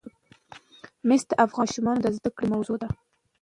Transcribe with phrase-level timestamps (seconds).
[1.07, 2.89] مس د افغان ماشومانو د زده کړې موضوع ده.